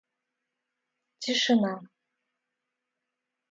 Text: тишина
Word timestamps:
тишина 1.21 1.75